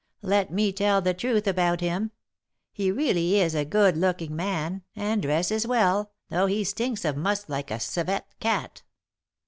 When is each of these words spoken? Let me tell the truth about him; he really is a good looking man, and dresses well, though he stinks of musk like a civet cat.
Let 0.23 0.51
me 0.51 0.71
tell 0.73 0.99
the 0.99 1.13
truth 1.13 1.45
about 1.45 1.79
him; 1.79 2.09
he 2.73 2.91
really 2.91 3.39
is 3.39 3.53
a 3.53 3.63
good 3.63 3.95
looking 3.95 4.35
man, 4.35 4.81
and 4.95 5.21
dresses 5.21 5.67
well, 5.67 6.09
though 6.29 6.47
he 6.47 6.63
stinks 6.63 7.05
of 7.05 7.15
musk 7.15 7.49
like 7.49 7.69
a 7.69 7.79
civet 7.79 8.25
cat. 8.39 8.81